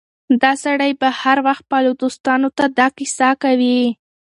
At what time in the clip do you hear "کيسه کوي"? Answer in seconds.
2.97-3.79